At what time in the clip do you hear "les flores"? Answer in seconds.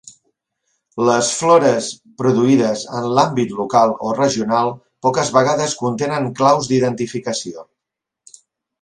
1.09-1.89